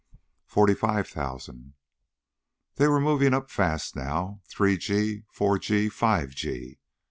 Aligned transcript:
"Forty 0.47 0.73
five 0.73 1.07
thousand...." 1.07 1.75
They 2.77 2.87
were 2.87 2.99
moving 2.99 3.35
up 3.35 3.51
fast 3.51 3.95
now 3.95 4.41
three 4.47 4.75
g, 4.79 5.25
four 5.31 5.59
g, 5.59 5.89
five 5.89 6.31
g. 6.31 6.79